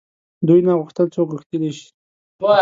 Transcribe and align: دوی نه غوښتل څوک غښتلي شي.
دوی 0.47 0.59
نه 0.67 0.73
غوښتل 0.79 1.07
څوک 1.15 1.27
غښتلي 1.35 1.71
شي. 1.77 1.87